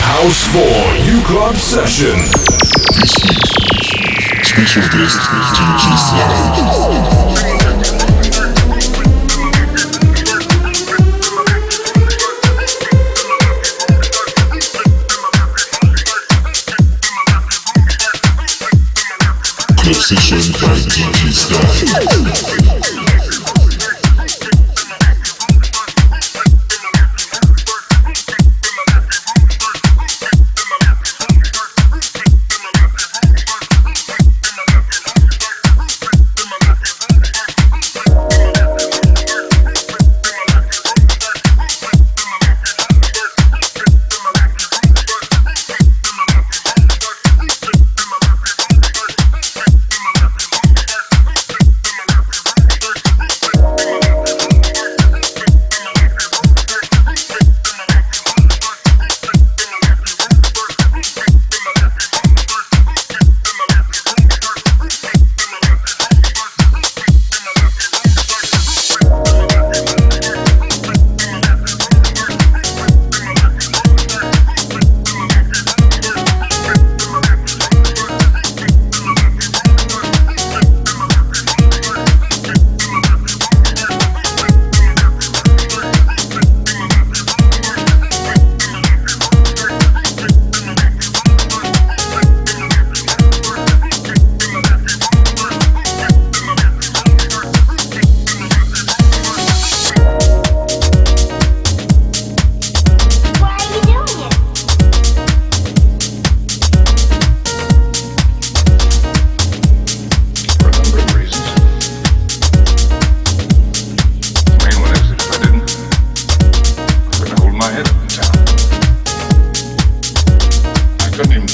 House 0.00 0.46
for 0.52 0.96
U 1.04 1.22
Club 1.22 1.56
Session. 1.56 2.16
This 2.94 3.14
is 3.24 3.38
special 4.48 4.82
guest 4.88 5.18
DJ 5.54 5.96
Salad. 5.98 7.28
Session 20.08 20.52
by 20.54 20.72
DJ 20.88 21.32
Sky. 21.34 22.67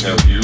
Have 0.04 0.28
you 0.28 0.43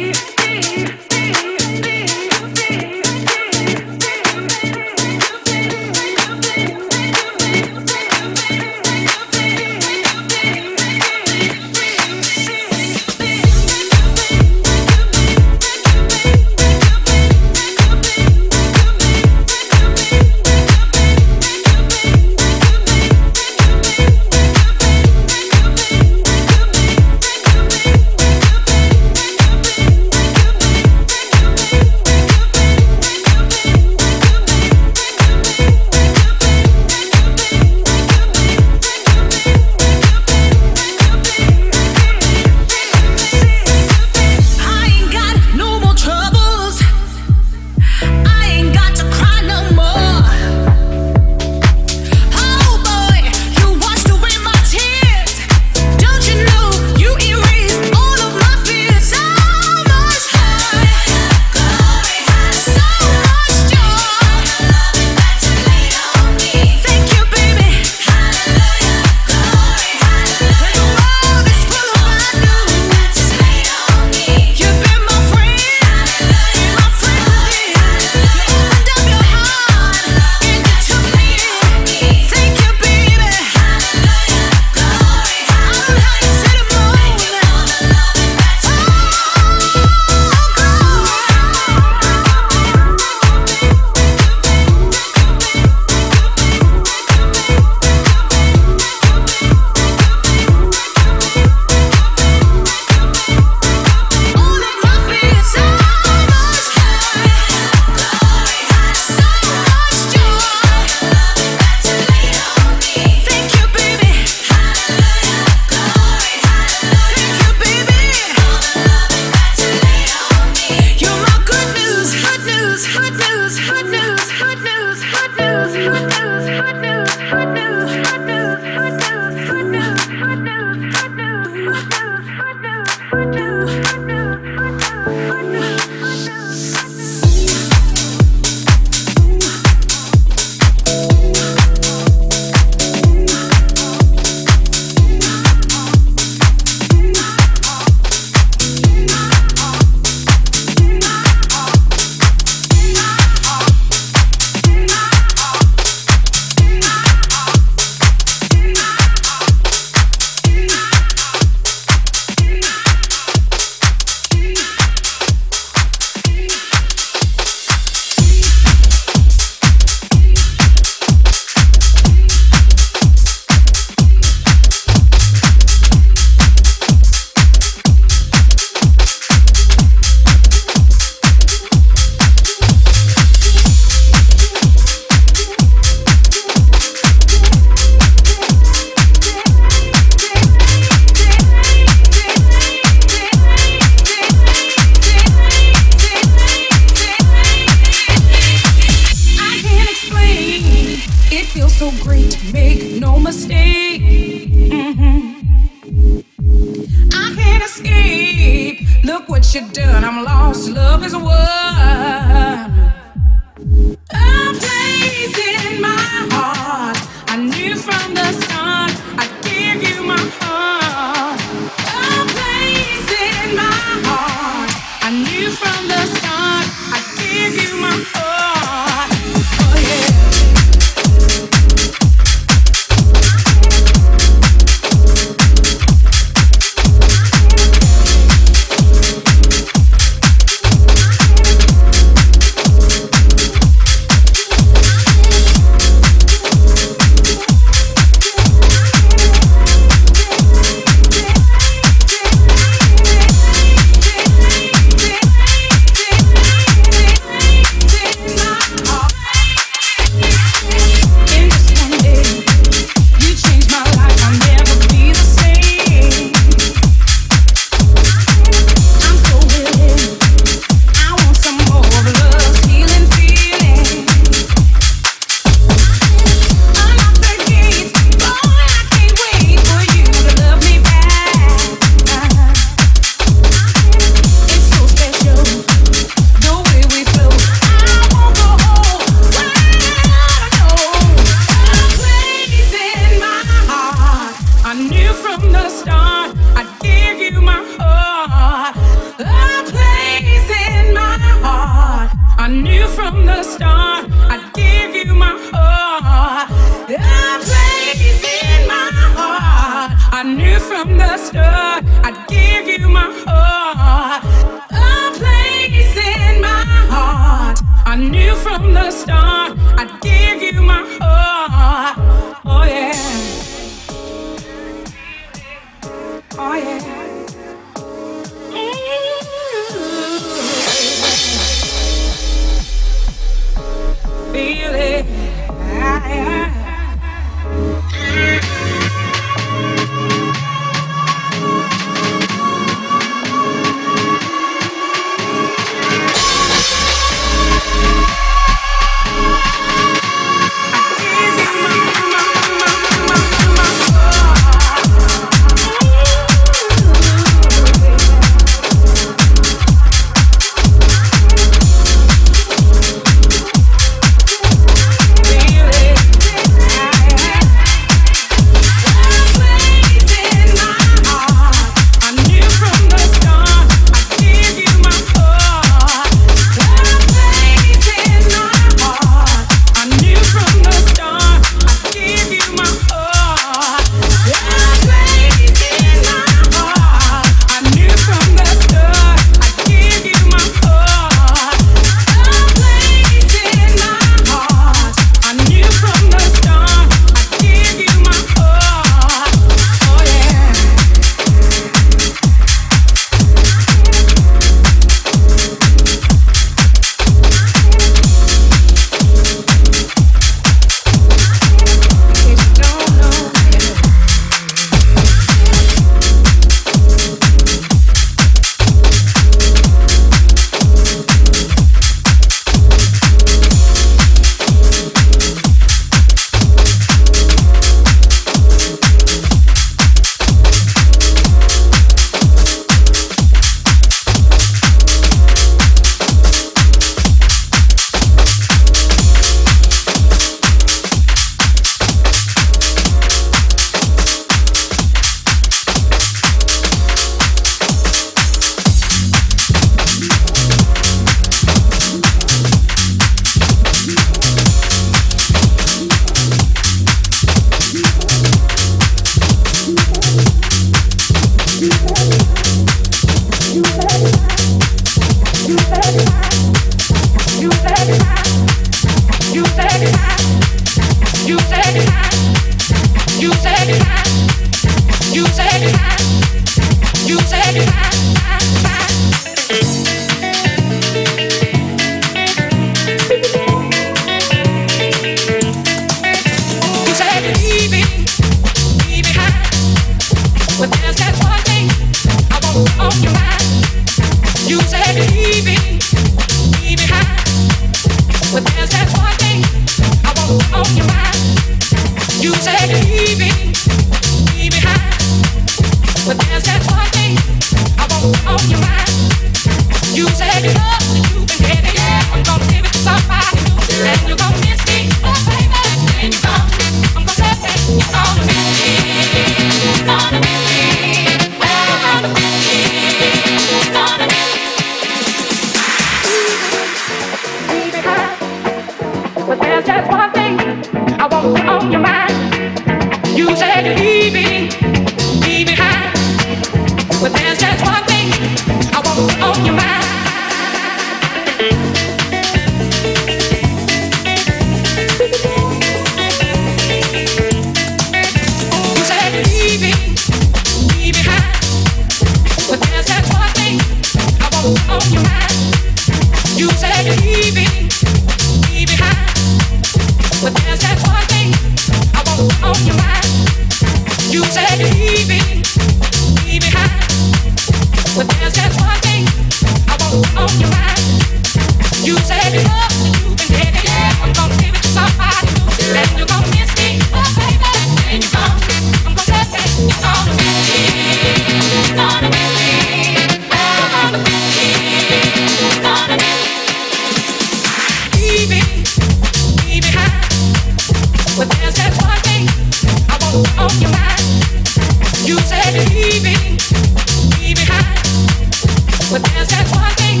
just 599.26 599.54
one 599.54 599.70
thing 599.74 600.00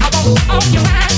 I 0.00 0.10
want 0.24 0.66
on 0.66 0.72
your 0.72 0.82
mind. 0.82 1.11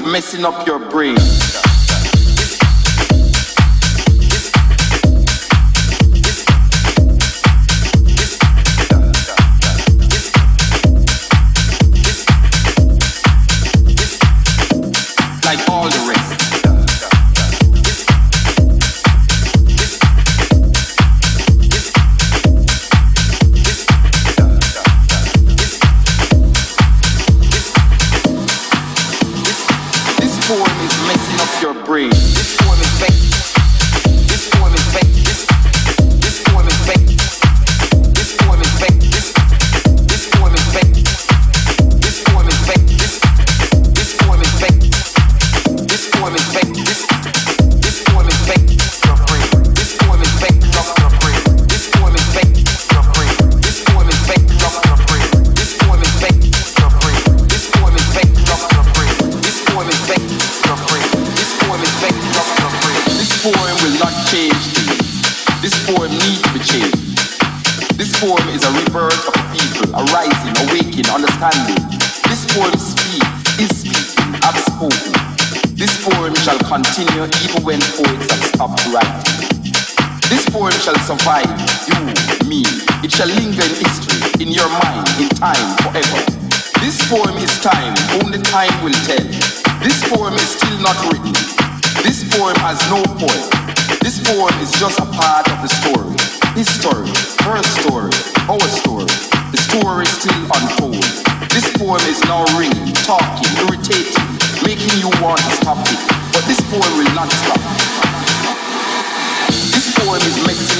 Messing 0.00 0.44
up 0.44 0.66
your 0.66 0.78
brain. 0.78 1.16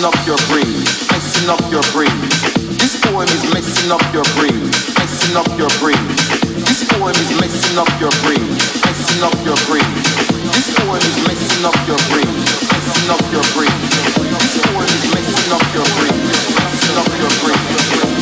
messing 0.07 0.21
up 0.21 0.27
your 0.27 0.39
brain, 0.47 0.85
messing 1.11 1.51
up 1.51 1.73
your 1.73 1.83
brain. 1.91 2.15
This 2.79 2.95
poem 3.03 3.27
is 3.27 3.43
messing 3.53 3.91
up 3.91 4.03
your 4.15 4.23
brain, 4.39 4.71
messing 4.95 5.37
up 5.37 5.49
your 5.59 5.71
brain. 5.83 5.99
This 6.63 6.87
poem 6.87 7.11
is 7.11 7.31
messing 7.41 7.79
up 7.79 7.91
your 7.99 8.15
brain, 8.23 8.47
messing 8.87 9.23
up 9.25 9.35
your 9.43 9.59
brain. 9.67 9.91
This 10.55 10.71
poem 10.79 11.03
is 11.03 11.19
messing 11.27 11.65
up 11.65 11.75
your 11.89 11.99
brain, 12.11 12.31
messing 12.71 13.11
up 13.11 13.23
your 13.33 13.43
brain. 13.55 13.75
This 14.31 14.55
poem 14.63 14.87
is 14.87 15.05
messing 15.11 15.53
up 15.53 15.67
your 15.75 15.87
brain, 15.99 16.19
messing 16.55 16.97
up 16.99 17.11
your 17.19 17.33
brain. 17.43 18.16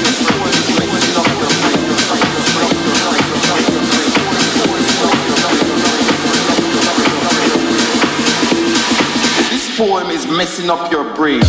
form 9.76 10.08
is 10.10 10.24
messing 10.26 10.70
up 10.70 10.92
your 10.92 11.14
brain. 11.14 11.42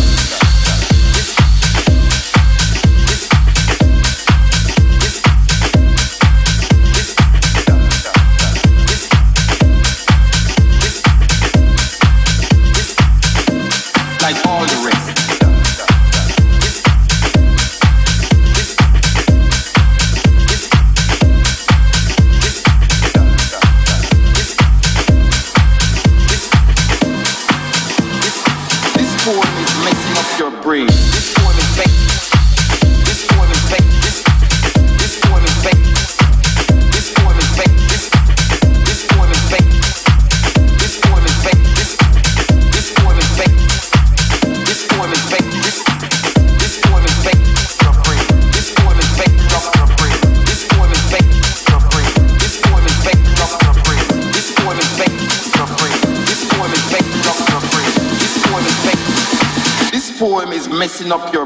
messing 60.98 61.12
up 61.12 61.30
your 61.30 61.45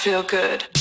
feel 0.00 0.22
good. 0.22 0.79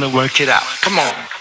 gonna 0.00 0.14
work 0.14 0.40
it 0.40 0.48
out. 0.48 0.62
Come 0.80 0.98
on. 0.98 1.39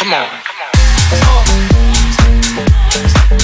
Come 0.00 0.14
on. 0.14 0.26
Come 1.10 1.28
on. 3.34 3.39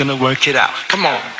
gonna 0.00 0.16
work 0.16 0.48
it 0.48 0.56
out. 0.56 0.70
Come 0.88 1.04
on. 1.04 1.39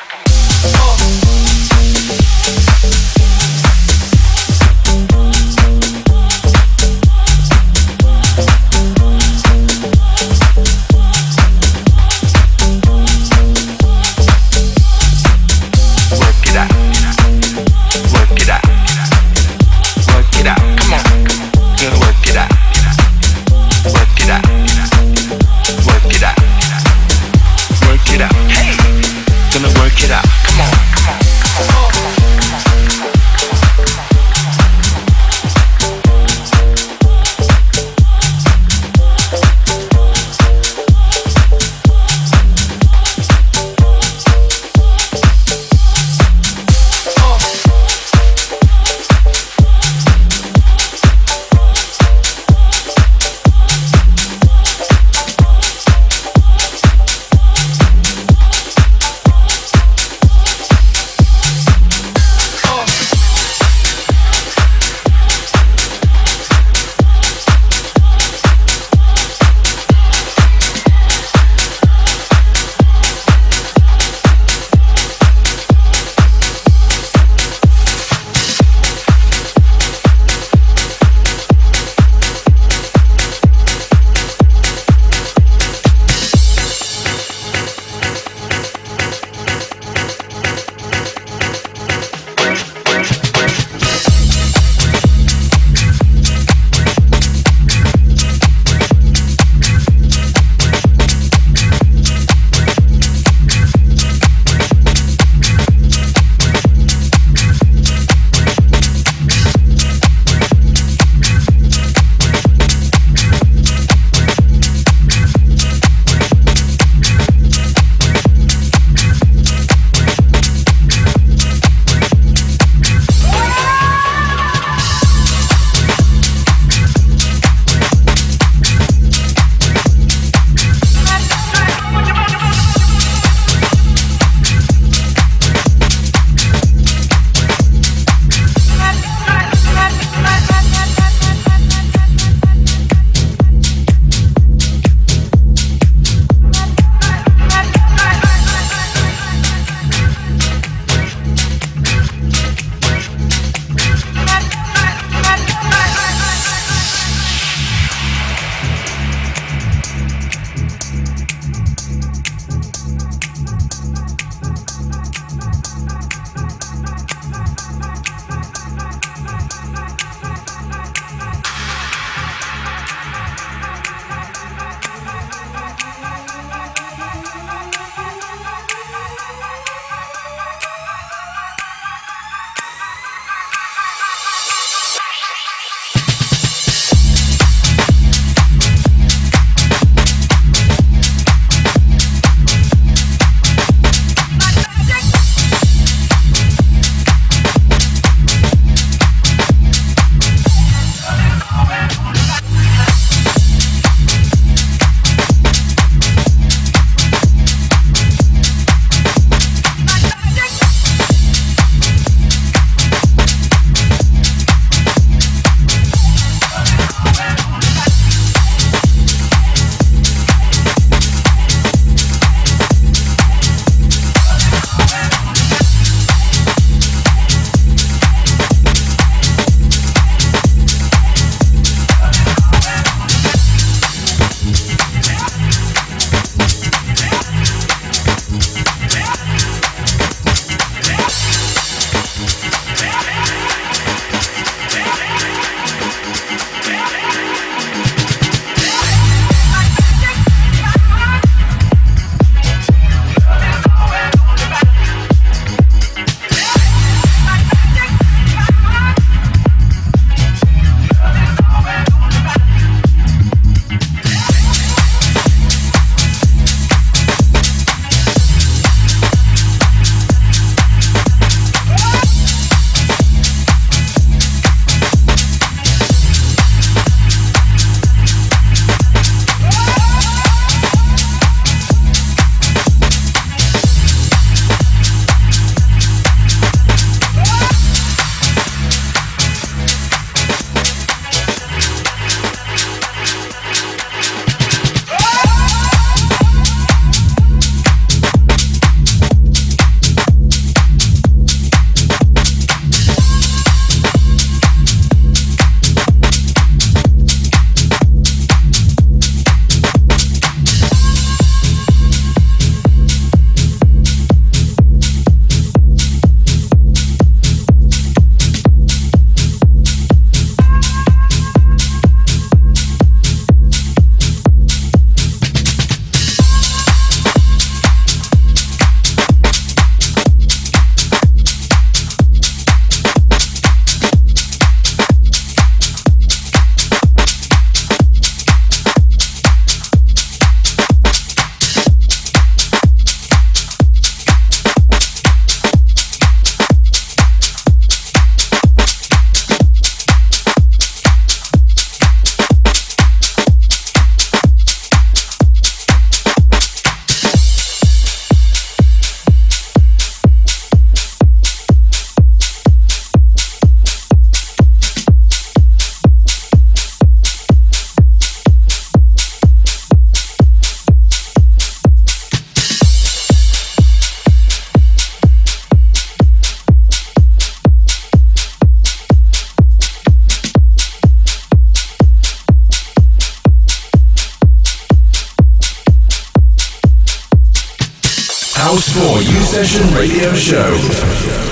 Session 389.51 389.75
Radio 389.75 390.15
Show. 390.15 391.30